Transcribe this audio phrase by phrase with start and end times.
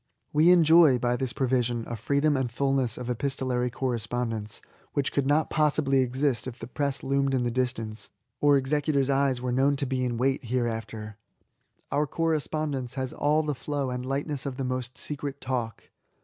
[0.33, 4.59] We enjoy, by this provision, a freedom and fulness of epistolary correspondence
[4.93, 8.09] which could not possibly exist if the press loomed in the distance,
[8.39, 11.17] or executors* eyes were known to be in wait hereafter.
[11.91, 15.91] Our correspondence has all the flow and lightness of the most secret talk.